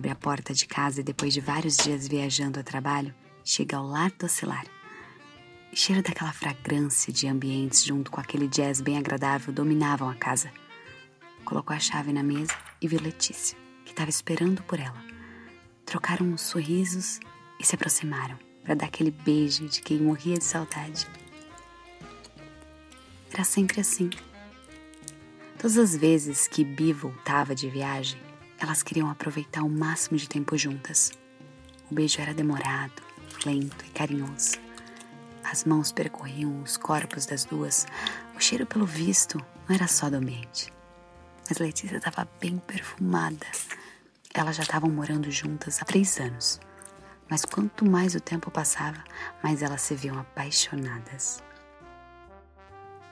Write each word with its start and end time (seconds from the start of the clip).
abre 0.00 0.10
a 0.10 0.14
porta 0.14 0.54
de 0.54 0.66
casa 0.66 1.02
e, 1.02 1.04
depois 1.04 1.34
de 1.34 1.42
vários 1.42 1.76
dias 1.76 2.08
viajando 2.08 2.58
a 2.58 2.62
trabalho, 2.62 3.14
chega 3.44 3.76
ao 3.76 3.86
lar 3.86 4.10
do 4.12 4.24
Ocilar. 4.24 4.64
O 5.70 5.76
cheiro 5.76 6.02
daquela 6.02 6.32
fragrância 6.32 7.12
de 7.12 7.28
ambientes 7.28 7.84
junto 7.84 8.10
com 8.10 8.18
aquele 8.18 8.48
jazz 8.48 8.80
bem 8.80 8.96
agradável 8.96 9.52
dominavam 9.52 10.08
a 10.08 10.14
casa. 10.14 10.50
Colocou 11.44 11.76
a 11.76 11.78
chave 11.78 12.14
na 12.14 12.22
mesa 12.22 12.54
e 12.80 12.88
viu 12.88 12.98
Letícia, 12.98 13.58
que 13.84 13.92
estava 13.92 14.08
esperando 14.08 14.62
por 14.62 14.80
ela. 14.80 15.04
Trocaram 15.84 16.24
uns 16.24 16.40
sorrisos 16.40 17.20
e 17.60 17.66
se 17.66 17.74
aproximaram 17.74 18.38
para 18.64 18.74
dar 18.74 18.86
aquele 18.86 19.10
beijo 19.10 19.68
de 19.68 19.82
quem 19.82 19.98
morria 19.98 20.38
de 20.38 20.44
saudade. 20.44 21.06
Era 23.30 23.44
sempre 23.44 23.82
assim. 23.82 24.08
Todas 25.58 25.76
as 25.76 25.94
vezes 25.94 26.48
que 26.48 26.64
Bi 26.64 26.90
voltava 26.90 27.54
de 27.54 27.68
viagem, 27.68 28.29
elas 28.60 28.82
queriam 28.82 29.10
aproveitar 29.10 29.62
o 29.62 29.68
máximo 29.68 30.18
de 30.18 30.28
tempo 30.28 30.56
juntas. 30.56 31.12
O 31.90 31.94
beijo 31.94 32.20
era 32.20 32.34
demorado, 32.34 33.02
lento 33.44 33.84
e 33.86 33.90
carinhoso. 33.90 34.58
As 35.42 35.64
mãos 35.64 35.90
percorriam 35.90 36.62
os 36.62 36.76
corpos 36.76 37.24
das 37.24 37.44
duas. 37.44 37.86
O 38.36 38.40
cheiro, 38.40 38.66
pelo 38.66 38.84
visto, 38.84 39.38
não 39.66 39.74
era 39.74 39.88
só 39.88 40.10
do 40.10 40.16
ambiente. 40.16 40.72
Mas 41.48 41.58
Letícia 41.58 41.96
estava 41.96 42.28
bem 42.38 42.58
perfumada. 42.58 43.46
Elas 44.32 44.56
já 44.56 44.62
estavam 44.62 44.90
morando 44.90 45.30
juntas 45.30 45.80
há 45.80 45.84
três 45.84 46.20
anos. 46.20 46.60
Mas 47.28 47.44
quanto 47.44 47.88
mais 47.88 48.14
o 48.14 48.20
tempo 48.20 48.50
passava, 48.50 49.02
mais 49.42 49.62
elas 49.62 49.80
se 49.80 49.94
viam 49.94 50.18
apaixonadas. 50.18 51.42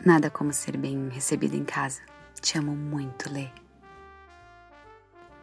Nada 0.05 0.31
como 0.31 0.53
ser 0.53 0.77
bem 0.77 1.09
recebida 1.09 1.57
em 1.57 1.65
casa. 1.65 2.03
Te 2.41 2.59
amo 2.59 2.77
muito, 2.77 3.33
Lê. 3.33 3.49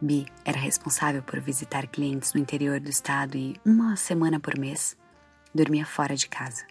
Bi 0.01 0.25
era 0.43 0.59
responsável 0.59 1.23
por 1.23 1.39
visitar 1.39 1.87
clientes 1.87 2.33
no 2.33 2.39
interior 2.39 2.79
do 2.79 2.89
estado 2.89 3.37
e, 3.37 3.55
uma 3.65 3.95
semana 3.95 4.39
por 4.39 4.57
mês, 4.57 4.97
dormia 5.53 5.85
fora 5.85 6.15
de 6.15 6.27
casa. 6.27 6.65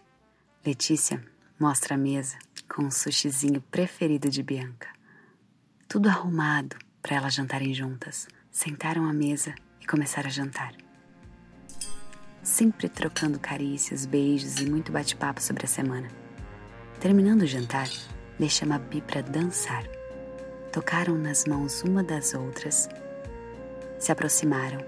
Letícia 0.64 1.24
mostra 1.58 1.94
a 1.94 1.98
mesa 1.98 2.36
com 2.68 2.86
o 2.86 2.90
sushizinho 2.90 3.60
preferido 3.70 4.28
de 4.28 4.42
Bianca. 4.42 4.88
Tudo 5.88 6.08
arrumado 6.08 6.76
para 7.02 7.16
elas 7.16 7.34
jantarem 7.34 7.72
juntas. 7.72 8.26
Sentaram 8.50 9.08
à 9.08 9.12
mesa 9.12 9.54
e 9.80 9.86
começaram 9.86 10.28
a 10.28 10.32
jantar. 10.32 10.74
Sempre 12.42 12.88
trocando 12.88 13.38
carícias, 13.38 14.06
beijos 14.06 14.60
e 14.60 14.70
muito 14.70 14.92
bate-papo 14.92 15.42
sobre 15.42 15.64
a 15.64 15.68
semana. 15.68 16.08
Terminando 17.00 17.42
o 17.42 17.46
jantar, 17.46 17.88
Lê 18.38 18.48
chama 18.48 18.78
Bi 18.78 19.00
para 19.00 19.22
dançar. 19.22 19.84
Tocaram 20.72 21.16
nas 21.16 21.44
mãos 21.44 21.82
uma 21.82 22.02
das 22.02 22.34
outras, 22.34 22.88
se 24.04 24.12
aproximaram, 24.12 24.80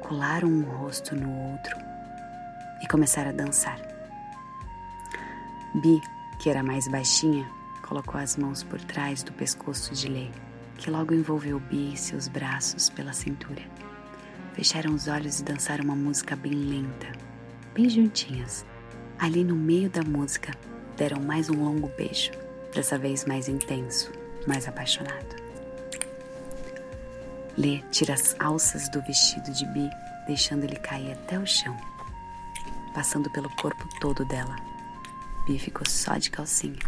colaram 0.00 0.46
um 0.46 0.62
rosto 0.62 1.16
no 1.16 1.28
outro 1.50 1.76
e 2.80 2.86
começaram 2.86 3.30
a 3.30 3.32
dançar. 3.32 3.80
Bi, 5.74 6.00
que 6.38 6.48
era 6.48 6.62
mais 6.62 6.86
baixinha, 6.86 7.44
colocou 7.82 8.20
as 8.20 8.36
mãos 8.36 8.62
por 8.62 8.80
trás 8.80 9.24
do 9.24 9.32
pescoço 9.32 9.92
de 9.92 10.06
Lê, 10.06 10.28
que 10.76 10.88
logo 10.88 11.12
envolveu 11.12 11.58
Bi 11.58 11.94
e 11.94 11.96
seus 11.96 12.28
braços 12.28 12.88
pela 12.88 13.12
cintura. 13.12 13.62
Fecharam 14.52 14.94
os 14.94 15.08
olhos 15.08 15.40
e 15.40 15.44
dançaram 15.44 15.82
uma 15.82 15.96
música 15.96 16.36
bem 16.36 16.54
lenta, 16.54 17.10
bem 17.74 17.90
juntinhas. 17.90 18.64
Ali 19.18 19.42
no 19.42 19.56
meio 19.56 19.90
da 19.90 20.04
música, 20.04 20.52
deram 20.96 21.20
mais 21.20 21.50
um 21.50 21.64
longo 21.64 21.90
beijo, 21.96 22.30
dessa 22.72 22.96
vez 22.96 23.24
mais 23.24 23.48
intenso, 23.48 24.12
mais 24.46 24.68
apaixonado. 24.68 25.43
Lê 27.56 27.82
tira 27.90 28.14
as 28.14 28.34
alças 28.40 28.88
do 28.88 29.00
vestido 29.02 29.52
de 29.52 29.64
Bi, 29.66 29.88
deixando 30.26 30.64
ele 30.64 30.76
cair 30.76 31.12
até 31.12 31.38
o 31.38 31.46
chão, 31.46 31.76
passando 32.92 33.30
pelo 33.30 33.48
corpo 33.56 33.88
todo 34.00 34.24
dela. 34.24 34.56
Bi 35.46 35.58
ficou 35.58 35.88
só 35.88 36.16
de 36.16 36.30
calcinha. 36.30 36.78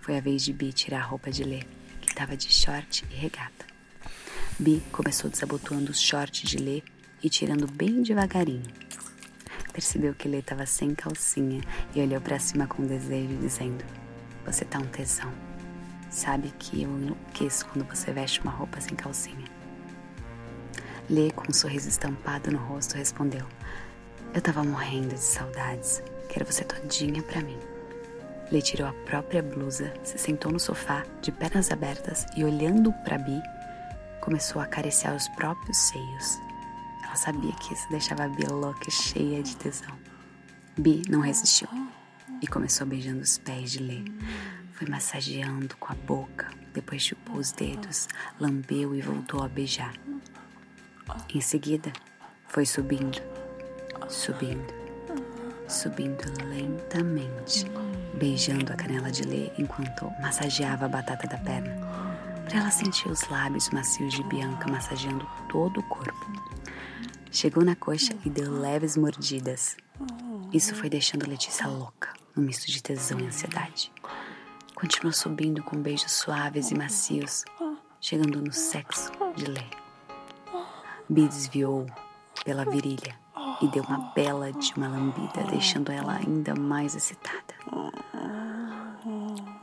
Foi 0.00 0.16
a 0.16 0.20
vez 0.20 0.42
de 0.44 0.52
Bi 0.52 0.72
tirar 0.72 1.00
a 1.00 1.04
roupa 1.04 1.30
de 1.30 1.44
Lê, 1.44 1.60
que 2.00 2.08
estava 2.08 2.36
de 2.36 2.50
short 2.50 3.04
e 3.10 3.14
regata. 3.14 3.66
Bi 4.58 4.82
começou 4.90 5.28
desabotoando 5.28 5.90
os 5.90 6.00
shorts 6.00 6.48
de 6.48 6.56
Lê 6.56 6.82
e 7.22 7.28
tirando 7.28 7.70
bem 7.70 8.02
devagarinho, 8.02 8.72
percebeu 9.72 10.14
que 10.14 10.28
Lê 10.28 10.38
estava 10.38 10.66
sem 10.66 10.94
calcinha 10.94 11.60
e 11.94 12.00
olhou 12.00 12.20
para 12.20 12.38
cima 12.38 12.66
com 12.66 12.86
desejo, 12.86 13.36
dizendo: 13.38 13.84
Você 14.46 14.64
tá 14.64 14.78
um 14.78 14.86
tesão. 14.86 15.32
Sabe 16.10 16.52
que 16.58 16.82
eu 16.82 16.90
enlouqueço 16.90 17.66
quando 17.66 17.88
você 17.88 18.12
veste 18.12 18.40
uma 18.40 18.52
roupa 18.52 18.80
sem 18.80 18.94
calcinha. 18.94 19.61
Lê, 21.10 21.30
com 21.30 21.50
um 21.50 21.52
sorriso 21.52 21.88
estampado 21.88 22.50
no 22.50 22.58
rosto, 22.58 22.96
respondeu: 22.96 23.46
Eu 24.32 24.40
tava 24.40 24.62
morrendo 24.62 25.14
de 25.14 25.20
saudades. 25.20 26.02
Quero 26.28 26.46
você 26.46 26.64
todinha 26.64 27.22
para 27.22 27.42
mim. 27.42 27.58
Lê 28.50 28.60
tirou 28.60 28.86
a 28.86 28.92
própria 28.92 29.42
blusa, 29.42 29.92
se 30.04 30.18
sentou 30.18 30.52
no 30.52 30.60
sofá, 30.60 31.04
de 31.20 31.32
pernas 31.32 31.70
abertas 31.70 32.26
e, 32.36 32.44
olhando 32.44 32.92
para 33.04 33.18
Bi, 33.18 33.40
começou 34.20 34.60
a 34.60 34.64
acariciar 34.64 35.16
os 35.16 35.26
próprios 35.28 35.76
seios, 35.76 36.38
ela 37.12 37.16
sabia 37.16 37.52
que 37.52 37.74
isso 37.74 37.86
deixava 37.90 38.24
a 38.24 38.28
Bi 38.28 38.46
louca 38.46 38.90
cheia 38.90 39.42
de 39.42 39.54
tesão. 39.56 39.98
Bi 40.78 41.02
não 41.10 41.20
resistiu 41.20 41.68
e 42.40 42.46
começou 42.46 42.86
beijando 42.86 43.20
os 43.20 43.36
pés 43.36 43.72
de 43.72 43.80
Lê. 43.80 44.02
Foi 44.72 44.88
massageando 44.88 45.76
com 45.76 45.92
a 45.92 45.94
boca, 45.94 46.48
depois 46.72 47.02
chupou 47.02 47.36
os 47.36 47.52
dedos, 47.52 48.08
lambeu 48.40 48.94
e 48.94 49.02
voltou 49.02 49.42
a 49.42 49.48
beijar. 49.48 49.92
Em 51.34 51.40
seguida, 51.40 51.92
foi 52.46 52.66
subindo, 52.66 53.20
subindo, 54.08 54.74
subindo 55.66 56.24
lentamente, 56.44 57.64
beijando 58.14 58.72
a 58.72 58.76
canela 58.76 59.10
de 59.10 59.22
Lê 59.22 59.50
enquanto 59.58 60.10
massageava 60.20 60.84
a 60.84 60.88
batata 60.88 61.26
da 61.26 61.38
perna, 61.38 61.74
para 62.44 62.58
ela 62.60 62.70
sentir 62.70 63.08
os 63.08 63.26
lábios 63.28 63.70
macios 63.70 64.12
de 64.12 64.22
Bianca 64.24 64.70
massageando 64.70 65.26
todo 65.48 65.80
o 65.80 65.82
corpo. 65.84 66.32
Chegou 67.30 67.64
na 67.64 67.74
coxa 67.74 68.14
e 68.26 68.28
deu 68.28 68.52
leves 68.52 68.96
mordidas. 68.96 69.76
Isso 70.52 70.74
foi 70.74 70.90
deixando 70.90 71.26
Letícia 71.26 71.66
louca, 71.66 72.12
no 72.36 72.42
misto 72.42 72.70
de 72.70 72.82
tesão 72.82 73.18
e 73.18 73.26
ansiedade. 73.26 73.90
Continuou 74.74 75.14
subindo 75.14 75.62
com 75.62 75.80
beijos 75.80 76.12
suaves 76.12 76.70
e 76.70 76.74
macios, 76.74 77.44
chegando 77.98 78.42
no 78.42 78.52
sexo 78.52 79.10
de 79.34 79.46
Lê. 79.46 79.81
Bi 81.08 81.28
desviou 81.28 81.86
pela 82.44 82.64
virilha 82.64 83.18
e 83.60 83.68
deu 83.68 83.84
uma 83.84 84.12
bela 84.14 84.52
de 84.52 84.72
uma 84.74 84.88
lambida, 84.88 85.44
deixando 85.50 85.92
ela 85.92 86.16
ainda 86.16 86.54
mais 86.54 86.94
excitada. 86.94 87.54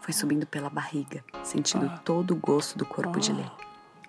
Foi 0.01 0.13
subindo 0.13 0.45
pela 0.45 0.69
barriga, 0.69 1.23
sentindo 1.43 1.91
todo 2.03 2.31
o 2.31 2.37
gosto 2.37 2.77
do 2.77 2.85
corpo 2.85 3.19
de 3.19 3.31
Lê. 3.31 3.45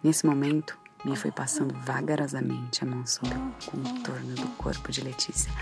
Nesse 0.03 0.25
momento, 0.27 0.79
Bia 1.05 1.17
foi 1.17 1.31
passando 1.31 1.75
vagarosamente 1.81 2.83
a 2.83 2.87
mão 2.87 3.07
sobre 3.07 3.37
o 3.37 3.71
contorno 3.71 4.35
do 4.35 4.49
corpo 4.57 4.91
de 4.93 5.01
Letícia, 5.03 5.53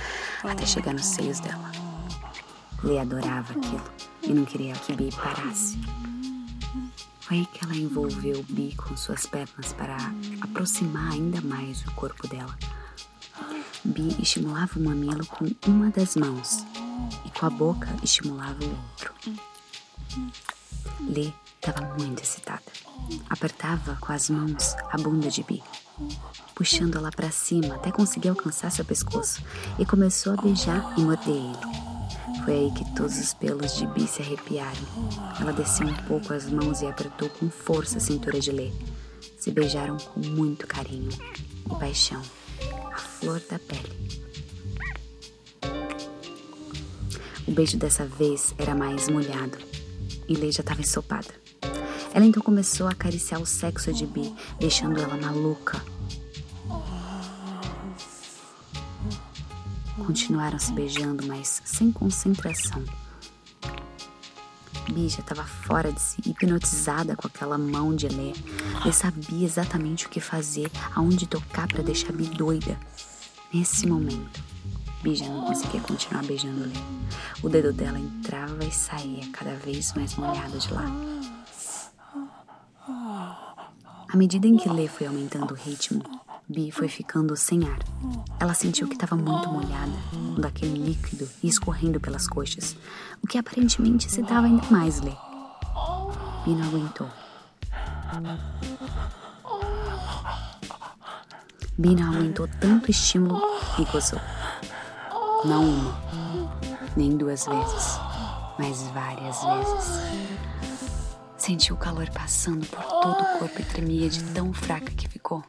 até 0.43 0.67
chegar 0.67 0.93
nos 0.93 1.07
seios 1.07 1.41
dela. 1.41 1.71
Lê 2.83 2.99
adorava 2.99 3.53
aquilo 3.53 3.85
e 4.23 4.33
não 4.33 4.45
queria 4.45 4.75
que 4.75 4.95
Bi 4.95 5.11
parasse. 5.13 5.79
Foi 7.29 7.41
aí 7.41 7.47
que 7.47 7.63
ela 7.63 7.77
envolveu 7.77 8.43
Bi 8.49 8.75
com 8.75 8.97
suas 8.97 9.27
pernas 9.27 9.75
para 9.75 9.99
aproximar 10.41 11.13
ainda 11.13 11.43
mais 11.43 11.83
o 11.83 11.91
corpo 11.91 12.27
dela. 12.27 12.57
Bi 13.85 14.17
estimulava 14.19 14.79
o 14.79 14.83
mamilo 14.83 15.27
com 15.27 15.47
uma 15.67 15.91
das 15.91 16.17
mãos 16.17 16.65
e 17.27 17.31
com 17.39 17.45
a 17.45 17.51
boca 17.51 17.87
estimulava 18.03 18.57
o 18.65 18.71
outro. 18.71 19.13
Lê 21.01 21.31
estava 21.57 21.95
muito 21.99 22.23
excitada. 22.23 22.63
Apertava 23.29 23.99
com 24.01 24.11
as 24.11 24.31
mãos 24.31 24.75
a 24.91 24.97
bunda 24.97 25.29
de 25.29 25.43
Bi, 25.43 25.63
puxando 26.55 26.97
ela 26.97 27.11
para 27.11 27.31
cima 27.31 27.75
até 27.75 27.93
conseguir 27.93 28.31
alcançar 28.31 28.71
seu 28.71 28.87
pescoço 28.87 29.43
e 29.79 29.85
começou 29.85 30.33
a 30.33 30.37
beijar 30.41 30.95
e 30.97 31.03
morder 31.03 31.37
ele. 31.37 31.98
Aí 32.49 32.71
que 32.73 32.85
todos 32.97 33.19
os 33.19 33.35
pelos 33.35 33.77
de 33.77 33.87
Bi 33.89 34.07
se 34.07 34.23
arrepiaram. 34.23 34.81
Ela 35.39 35.53
desceu 35.53 35.87
um 35.87 35.95
pouco 36.07 36.33
as 36.33 36.51
mãos 36.51 36.81
e 36.81 36.87
apertou 36.87 37.29
com 37.29 37.51
força 37.51 37.99
a 37.99 38.01
cintura 38.01 38.41
de 38.41 38.51
Lê. 38.51 38.73
Se 39.39 39.51
beijaram 39.51 39.99
com 39.99 40.21
muito 40.21 40.67
carinho 40.67 41.11
e 41.67 41.79
paixão, 41.79 42.23
a 42.91 42.97
flor 42.97 43.41
da 43.51 43.59
pele. 43.59 44.19
O 47.47 47.51
beijo 47.53 47.77
dessa 47.77 48.07
vez 48.07 48.55
era 48.57 48.75
mais 48.75 49.09
molhado 49.11 49.59
e 50.27 50.35
Lê 50.35 50.51
já 50.51 50.61
estava 50.61 50.81
ensopada. 50.81 51.29
Ela 52.15 52.25
então 52.25 52.43
começou 52.43 52.87
a 52.87 52.91
acariciar 52.91 53.41
o 53.43 53.47
sexo 53.47 53.93
de 53.93 54.07
Bi, 54.07 54.35
deixando 54.59 54.99
ela 54.99 55.17
maluca. 55.19 55.81
Continuaram 60.05 60.59
se 60.59 60.73
beijando, 60.73 61.27
mas 61.27 61.63
sem 61.65 61.93
concentração. 61.93 62.83
Bi 64.93 65.09
já 65.09 65.21
estava 65.21 65.45
fora 65.45 65.93
de 65.93 66.01
si, 66.01 66.17
hipnotizada 66.25 67.15
com 67.15 67.27
aquela 67.27 67.59
mão 67.59 67.95
de 67.95 68.09
Lê. 68.09 68.33
Lê 68.85 68.93
sabia 68.93 69.45
exatamente 69.45 70.07
o 70.07 70.09
que 70.09 70.21
fazer, 70.21 70.71
aonde 70.95 71.27
tocar 71.27 71.69
para 71.69 71.83
deixar 71.83 72.13
Bi 72.13 72.25
doida. 72.25 72.79
Nesse 73.53 73.87
momento, 73.87 74.43
Bi 75.03 75.15
já 75.15 75.27
não 75.27 75.45
conseguia 75.45 75.81
continuar 75.81 76.25
beijando 76.25 76.61
Lê. 76.61 76.81
O 77.43 77.49
dedo 77.49 77.73
dela 77.73 77.99
entrava 77.99 78.65
e 78.65 78.73
saía 78.73 79.29
cada 79.33 79.55
vez 79.57 79.93
mais 79.93 80.15
molhado 80.17 80.59
de 80.59 80.73
lado. 80.73 81.19
À 84.11 84.17
medida 84.17 84.47
em 84.47 84.57
que 84.57 84.71
Lê 84.71 84.89
foi 84.89 85.07
aumentando 85.07 85.53
o 85.53 85.57
ritmo, 85.57 86.03
Bi 86.51 86.71
foi 86.73 86.89
ficando 86.89 87.37
sem 87.37 87.69
ar. 87.69 87.79
Ela 88.41 88.55
sentiu 88.55 88.89
que 88.89 88.95
estava 88.95 89.15
muito 89.15 89.51
molhada, 89.51 89.93
com 90.11 90.41
daquele 90.41 90.79
líquido 90.83 91.29
escorrendo 91.45 92.01
pelas 92.01 92.27
coxas, 92.27 92.75
o 93.23 93.27
que 93.27 93.37
aparentemente 93.37 94.07
excitava 94.07 94.47
ainda 94.47 94.65
mais 94.71 94.99
Lê. 95.03 95.13
Bi 96.45 96.55
não 96.55 96.67
aguentou. 96.69 97.07
Bi 101.77 101.95
não 101.95 102.15
aguentou 102.15 102.49
tanto 102.59 102.91
estímulo 102.91 103.43
e 103.79 103.85
gozou. 103.85 104.21
Não 105.45 105.69
uma, 105.69 106.01
nem 106.97 107.15
duas 107.15 107.45
vezes, 107.45 108.01
mas 108.59 108.83
várias 108.95 109.37
vezes. 109.45 110.01
Sentiu 111.37 111.77
o 111.77 111.79
calor 111.79 112.09
passando 112.09 112.67
por 112.67 112.83
todo 112.83 113.21
o 113.21 113.39
corpo 113.39 113.61
e 113.61 113.65
tremia 113.65 114.09
de 114.09 114.25
tão 114.33 114.51
fraca 114.55 114.91
que 114.93 115.07
ficou. 115.07 115.45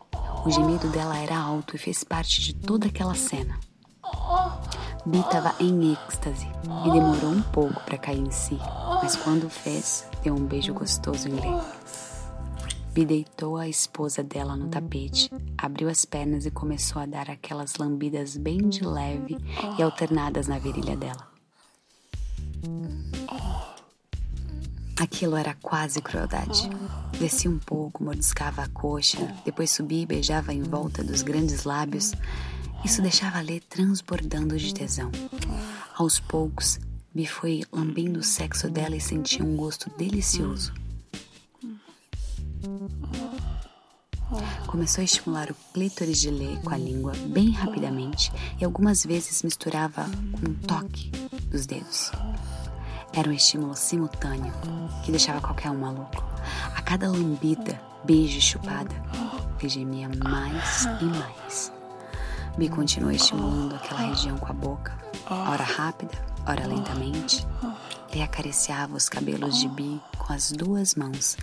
O 0.45 0.49
gemido 0.51 0.87
dela 0.89 1.17
era 1.17 1.37
alto 1.37 1.75
e 1.75 1.79
fez 1.79 2.03
parte 2.03 2.41
de 2.41 2.53
toda 2.53 2.87
aquela 2.87 3.13
cena. 3.13 3.59
Bi 5.05 5.19
estava 5.19 5.55
em 5.59 5.93
êxtase 5.93 6.47
e 6.85 6.91
demorou 6.91 7.31
um 7.31 7.41
pouco 7.41 7.79
para 7.83 7.97
cair 7.97 8.19
em 8.19 8.31
si, 8.31 8.57
mas 9.01 9.15
quando 9.15 9.49
fez, 9.49 10.05
deu 10.23 10.35
um 10.35 10.45
beijo 10.45 10.73
gostoso 10.73 11.27
em 11.27 11.33
Lê. 11.33 11.61
Bi 12.93 13.05
deitou 13.05 13.57
a 13.57 13.67
esposa 13.67 14.23
dela 14.23 14.55
no 14.55 14.67
tapete, 14.67 15.29
abriu 15.57 15.89
as 15.89 16.05
pernas 16.05 16.45
e 16.45 16.51
começou 16.51 17.01
a 17.01 17.05
dar 17.05 17.29
aquelas 17.29 17.75
lambidas 17.75 18.35
bem 18.35 18.69
de 18.69 18.83
leve 18.83 19.37
e 19.77 19.81
alternadas 19.81 20.47
na 20.47 20.57
virilha 20.57 20.95
dela. 20.95 21.27
Aquilo 24.99 25.37
era 25.37 25.55
quase 25.61 26.01
crueldade. 26.01 26.69
Descia 27.17 27.49
um 27.49 27.57
pouco, 27.57 28.03
mordiscava 28.03 28.63
a 28.63 28.67
coxa, 28.67 29.33
depois 29.45 29.71
subia 29.71 30.01
e 30.01 30.05
beijava 30.05 30.53
em 30.53 30.61
volta 30.61 31.01
dos 31.01 31.21
grandes 31.21 31.63
lábios. 31.63 32.11
Isso 32.83 33.01
deixava 33.01 33.39
Lê 33.39 33.61
transbordando 33.61 34.57
de 34.57 34.73
tesão. 34.73 35.09
Aos 35.95 36.19
poucos, 36.19 36.79
Bi 37.13 37.25
foi 37.25 37.63
lambendo 37.71 38.19
o 38.19 38.23
sexo 38.23 38.69
dela 38.69 38.95
e 38.95 39.01
sentia 39.01 39.43
um 39.43 39.55
gosto 39.55 39.89
delicioso. 39.97 40.73
Começou 44.67 45.01
a 45.01 45.05
estimular 45.05 45.49
o 45.49 45.55
clítoris 45.73 46.19
de 46.19 46.29
Lê 46.29 46.57
com 46.57 46.73
a 46.73 46.77
língua 46.77 47.13
bem 47.27 47.51
rapidamente 47.51 48.31
e 48.59 48.65
algumas 48.65 49.05
vezes 49.05 49.43
misturava 49.43 50.05
com 50.33 50.49
um 50.49 50.53
toque 50.55 51.09
dos 51.49 51.65
dedos. 51.65 52.11
Era 53.13 53.29
um 53.29 53.33
estímulo 53.33 53.75
simultâneo 53.75 54.53
que 55.03 55.11
deixava 55.11 55.41
qualquer 55.41 55.71
um 55.71 55.79
maluco. 55.79 56.23
A 56.75 56.81
cada 56.81 57.09
lambida, 57.09 57.81
beijo 58.03 58.37
e 58.37 58.41
chupada, 58.41 58.95
ele 59.59 59.69
gemia 59.69 60.09
mais 60.23 60.85
e 61.01 61.05
mais. 61.05 61.71
Bi 62.57 62.69
continuou 62.69 63.11
estimulando 63.11 63.75
aquela 63.75 64.01
região 64.01 64.37
com 64.37 64.47
a 64.47 64.53
boca, 64.53 64.97
ora 65.29 65.63
rápida, 65.63 66.13
ora 66.45 66.67
lentamente. 66.67 67.45
Ele 68.11 68.21
acariciava 68.21 68.95
os 68.95 69.07
cabelos 69.07 69.57
de 69.59 69.67
Bi 69.69 70.01
com 70.17 70.33
as 70.33 70.51
duas 70.51 70.95
mãos. 70.95 71.37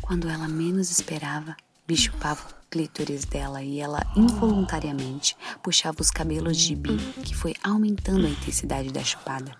Quando 0.00 0.28
ela 0.28 0.48
menos 0.48 0.90
esperava, 0.90 1.56
Bi 1.86 1.96
chupava 1.96 2.40
o 2.42 2.70
clítoris 2.70 3.24
dela 3.24 3.62
e 3.62 3.80
ela 3.80 4.04
involuntariamente 4.16 5.36
puxava 5.62 6.00
os 6.00 6.10
cabelos 6.10 6.56
de 6.56 6.74
Bi, 6.74 6.96
que 7.24 7.34
foi 7.34 7.54
aumentando 7.62 8.26
a 8.26 8.30
intensidade 8.30 8.90
da 8.90 9.02
chupada. 9.02 9.56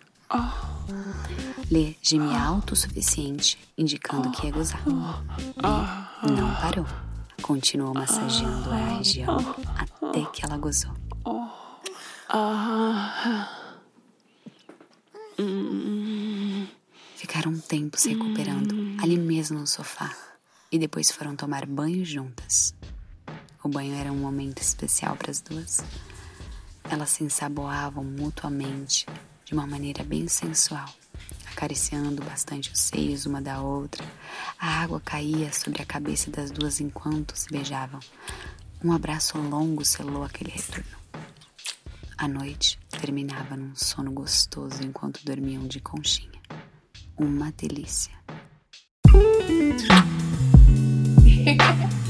Lê 1.70 1.96
gemia 2.02 2.40
alto 2.40 2.72
o 2.72 2.76
suficiente, 2.76 3.58
indicando 3.76 4.30
que 4.30 4.46
ia 4.46 4.52
gozar. 4.52 4.82
Lê 4.86 6.30
não 6.30 6.54
parou. 6.56 6.86
Continuou 7.42 7.92
massageando 7.94 8.70
a 8.70 8.96
região 8.96 9.36
até 9.76 10.24
que 10.26 10.44
ela 10.44 10.56
gozou. 10.56 10.92
Ficaram 17.16 17.52
um 17.52 17.58
tempo 17.58 17.98
se 17.98 18.10
recuperando 18.10 18.74
ali 19.02 19.18
mesmo 19.18 19.58
no 19.58 19.66
sofá 19.66 20.14
e 20.70 20.78
depois 20.78 21.10
foram 21.10 21.36
tomar 21.36 21.66
banho 21.66 22.04
juntas. 22.04 22.74
O 23.62 23.68
banho 23.68 23.94
era 23.94 24.12
um 24.12 24.16
momento 24.16 24.60
especial 24.60 25.16
para 25.16 25.30
as 25.30 25.40
duas. 25.40 25.84
Elas 26.90 27.10
se 27.10 27.24
ensaboavam 27.24 28.04
mutuamente 28.04 29.06
de 29.44 29.52
uma 29.52 29.66
maneira 29.66 30.02
bem 30.02 30.26
sensual, 30.26 30.88
acariciando 31.52 32.24
bastante 32.24 32.72
os 32.72 32.80
seios 32.80 33.26
uma 33.26 33.40
da 33.40 33.60
outra. 33.60 34.04
A 34.58 34.82
água 34.82 35.00
caía 35.00 35.52
sobre 35.52 35.82
a 35.82 35.86
cabeça 35.86 36.30
das 36.30 36.50
duas 36.50 36.80
enquanto 36.80 37.36
se 37.36 37.48
beijavam. 37.50 38.00
Um 38.82 38.92
abraço 38.92 39.38
longo 39.38 39.84
selou 39.84 40.24
aquele 40.24 40.50
retorno. 40.50 40.96
A 42.16 42.28
noite 42.28 42.78
terminava 42.88 43.56
num 43.56 43.74
sono 43.74 44.12
gostoso 44.12 44.82
enquanto 44.82 45.24
dormiam 45.24 45.66
de 45.66 45.80
conchinha. 45.80 46.40
Uma 47.16 47.52
delícia. 47.52 48.14